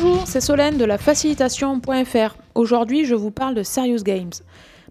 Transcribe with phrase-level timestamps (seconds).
[0.00, 2.36] Bonjour, c'est Solène de la facilitation.fr.
[2.54, 4.30] Aujourd'hui, je vous parle de Serious Games.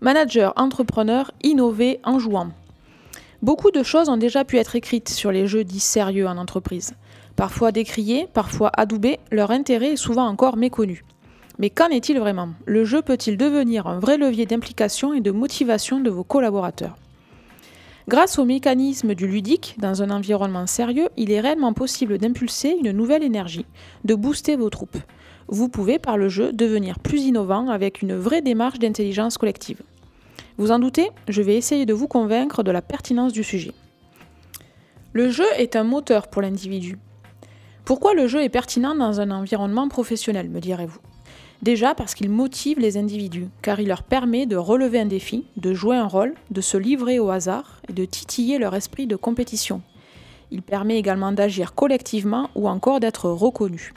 [0.02, 2.50] Manager, entrepreneur, innover en jouant.
[3.42, 6.94] Beaucoup de choses ont déjà pu être écrites sur les jeux dits sérieux en entreprise.
[7.38, 11.06] Parfois décriés, parfois adoubés, leur intérêt est souvent encore méconnu.
[11.58, 12.50] Mais qu'en est-il vraiment?
[12.66, 16.98] Le jeu peut-il devenir un vrai levier d'implication et de motivation de vos collaborateurs?
[18.08, 22.94] Grâce au mécanisme du ludique, dans un environnement sérieux, il est réellement possible d'impulser une
[22.94, 23.66] nouvelle énergie,
[24.06, 24.98] de booster vos troupes.
[25.50, 29.82] Vous pouvez, par le jeu, devenir plus innovant avec une vraie démarche d'intelligence collective.
[30.58, 33.74] Vous en doutez, je vais essayer de vous convaincre de la pertinence du sujet.
[35.12, 36.98] Le jeu est un moteur pour l'individu.
[37.84, 41.00] Pourquoi le jeu est pertinent dans un environnement professionnel, me direz-vous?
[41.62, 45.74] Déjà parce qu'il motive les individus, car il leur permet de relever un défi, de
[45.74, 49.82] jouer un rôle, de se livrer au hasard et de titiller leur esprit de compétition.
[50.52, 53.94] Il permet également d'agir collectivement ou encore d'être reconnu.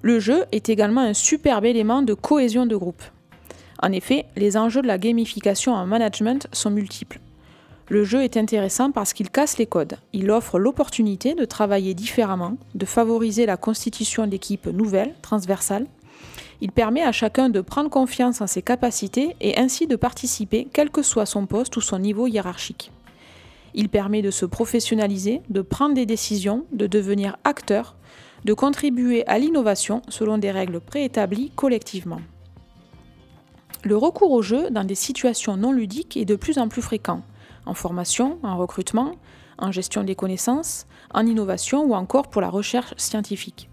[0.00, 3.02] Le jeu est également un superbe élément de cohésion de groupe.
[3.82, 7.20] En effet, les enjeux de la gamification en management sont multiples.
[7.88, 9.96] Le jeu est intéressant parce qu'il casse les codes.
[10.12, 15.86] Il offre l'opportunité de travailler différemment, de favoriser la constitution d'équipes nouvelles, transversales,
[16.60, 20.90] il permet à chacun de prendre confiance en ses capacités et ainsi de participer quel
[20.90, 22.90] que soit son poste ou son niveau hiérarchique.
[23.74, 27.94] Il permet de se professionnaliser, de prendre des décisions, de devenir acteur,
[28.44, 32.20] de contribuer à l'innovation selon des règles préétablies collectivement.
[33.84, 37.22] Le recours au jeu dans des situations non ludiques est de plus en plus fréquent,
[37.66, 39.12] en formation, en recrutement,
[39.58, 43.68] en gestion des connaissances, en innovation ou encore pour la recherche scientifique.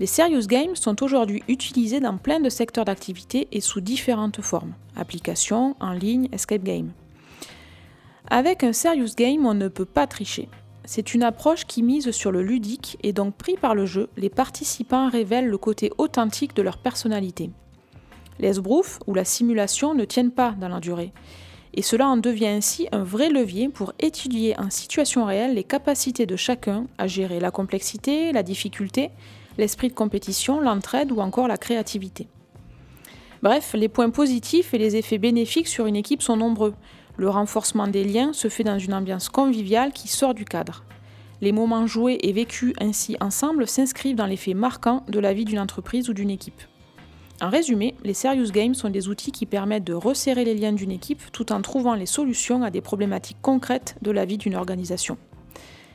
[0.00, 4.74] Les serious games sont aujourd'hui utilisés dans plein de secteurs d'activité et sous différentes formes
[4.96, 6.90] applications, en ligne, escape game.
[8.28, 10.48] Avec un serious game, on ne peut pas tricher.
[10.84, 14.30] C'est une approche qui mise sur le ludique et donc pris par le jeu, les
[14.30, 17.50] participants révèlent le côté authentique de leur personnalité.
[18.40, 21.12] L'esbrouf ou la simulation ne tiennent pas dans la durée.
[21.72, 26.26] Et cela en devient ainsi un vrai levier pour étudier en situation réelle les capacités
[26.26, 29.10] de chacun à gérer la complexité, la difficulté
[29.58, 32.28] l'esprit de compétition, l'entraide ou encore la créativité.
[33.42, 36.74] Bref, les points positifs et les effets bénéfiques sur une équipe sont nombreux.
[37.16, 40.82] Le renforcement des liens se fait dans une ambiance conviviale qui sort du cadre.
[41.40, 45.44] Les moments joués et vécus ainsi ensemble s'inscrivent dans les faits marquants de la vie
[45.44, 46.62] d'une entreprise ou d'une équipe.
[47.42, 50.92] En résumé, les Serious Games sont des outils qui permettent de resserrer les liens d'une
[50.92, 55.18] équipe tout en trouvant les solutions à des problématiques concrètes de la vie d'une organisation.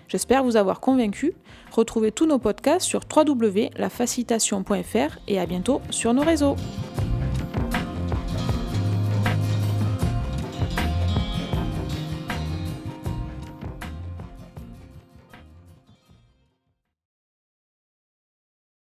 [0.09, 1.33] J'espère vous avoir convaincu.
[1.71, 6.57] Retrouvez tous nos podcasts sur www.lafacilitation.fr et à bientôt sur nos réseaux.